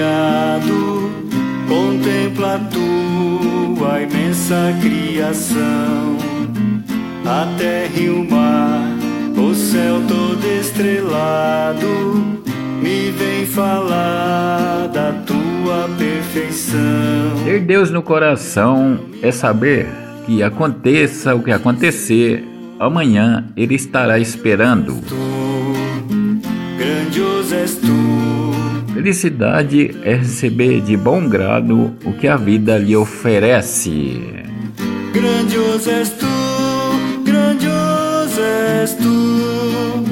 [0.00, 1.10] maravilhado,
[1.68, 6.16] contempla a tua imensa criação,
[7.24, 8.96] a terra e o mar,
[9.36, 11.86] o céu todo estrelado,
[12.82, 16.80] me vem falar da tua perfeição.
[17.44, 19.86] Ter Deus no coração é saber
[20.26, 22.44] que aconteça o que acontecer,
[22.78, 24.94] amanhã Ele estará esperando.
[25.06, 25.16] Tu,
[26.78, 27.99] grandioso és tu.
[29.00, 34.20] Felicidade é receber de bom grado o que a vida lhe oferece.
[35.14, 36.26] Grandioso és tu,
[37.24, 40.04] grandioso és tu.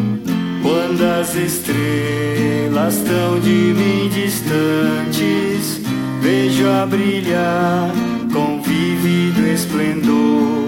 [0.63, 5.83] Quando as estrelas estão de mim distantes,
[6.23, 7.91] vejo a brilhar
[8.33, 10.67] com vívido esplendor.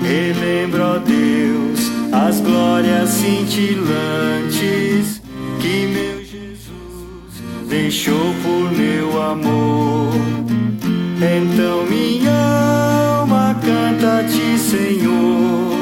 [0.00, 4.31] Relembro, ó Deus, as glórias cintilantes
[7.92, 10.14] deixou por meu amor.
[11.20, 15.76] Então minha alma canta a ti, Senhor.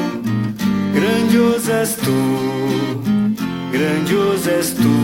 [0.93, 2.11] Grandioso és tu,
[3.71, 4.97] grandioso és tu.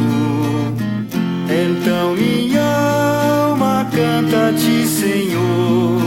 [1.50, 2.62] Então minha
[3.52, 6.02] alma canta a ti, Senhor.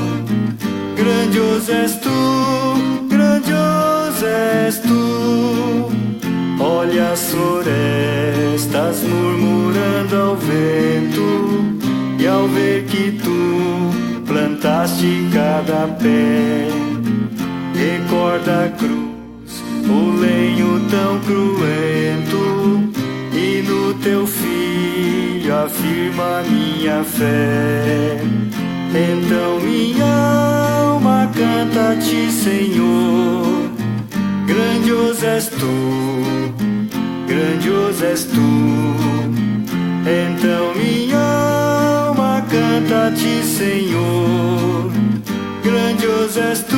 [0.96, 5.00] Grandioso és tu, grandioso és tu.
[6.62, 9.49] Olha as florestas murmurando
[10.14, 11.80] ao vento,
[12.18, 16.68] e ao ver que tu plantaste cada pé,
[17.74, 22.90] recorda a cruz, o lenho tão cruento,
[23.32, 28.20] e no teu filho afirma minha fé.
[28.92, 33.70] Então minha alma canta a ti, Senhor.
[34.46, 35.66] Grandioso és tu,
[37.28, 39.09] grandioso és tu.
[40.06, 41.18] Então minha
[42.06, 44.90] alma canta a ti, Senhor.
[45.62, 46.76] Grandioso és tu,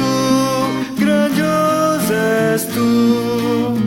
[0.99, 3.79] grandioso és tu.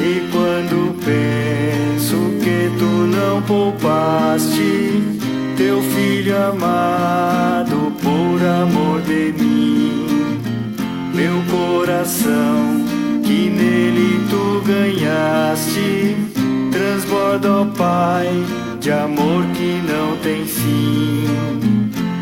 [0.00, 5.02] E quando penso que tu não poupaste
[5.56, 10.40] teu filho amado por amor de mim,
[11.14, 12.84] meu coração
[13.22, 16.16] que nele tu ganhaste,
[16.70, 18.28] transborda, ó Pai,
[18.84, 21.24] de amor que não tem fim.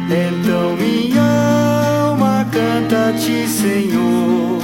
[0.06, 4.62] Então minha alma canta a ti, Senhor.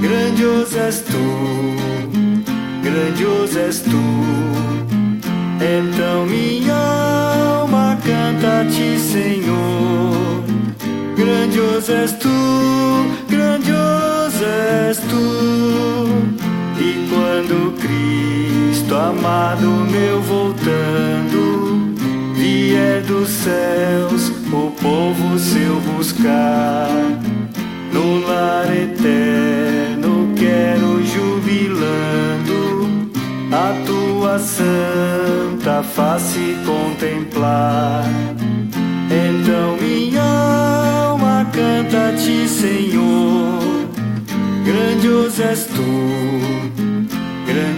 [0.00, 1.76] Grandioso és tu,
[2.82, 4.02] grandioso és tu.
[5.62, 10.42] Então minha alma canta a ti, Senhor.
[11.16, 12.28] Grandioso és tu,
[13.30, 15.24] grandioso és tu.
[16.80, 18.47] E quando Cristo
[18.96, 21.94] amado meu voltando,
[22.34, 26.88] vier dos céus o povo seu buscar,
[27.92, 32.88] no lar eterno quero jubilando
[33.52, 38.04] a tua santa face contemplar.
[39.10, 43.58] Então minha alma canta a ti, Senhor.
[44.64, 45.82] Grandioso és tu,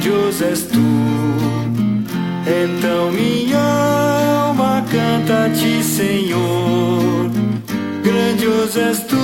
[0.00, 0.78] grandioso és tu.
[2.46, 3.58] Então minha
[4.46, 7.30] alma canta a ti, Senhor.
[8.02, 9.16] Grandioso és tu,